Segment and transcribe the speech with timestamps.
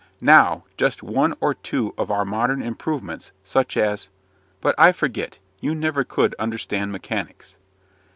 [0.23, 4.07] Now, just one or two of our modern improvements, such as
[4.59, 7.55] but I forget, you never could understand mechanics."